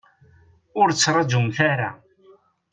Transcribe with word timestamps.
Ur 0.79 0.87
ttraǧumt 0.91 1.57
ara. 1.71 1.89